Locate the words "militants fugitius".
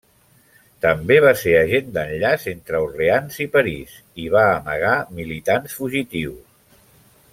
5.21-6.85